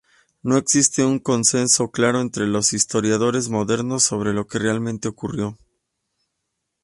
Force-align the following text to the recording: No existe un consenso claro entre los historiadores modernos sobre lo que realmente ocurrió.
No 0.41 0.57
existe 0.57 1.05
un 1.05 1.19
consenso 1.19 1.91
claro 1.91 2.21
entre 2.21 2.47
los 2.47 2.73
historiadores 2.73 3.49
modernos 3.49 4.01
sobre 4.01 4.33
lo 4.33 4.47
que 4.47 4.57
realmente 4.57 5.07
ocurrió. 5.07 5.59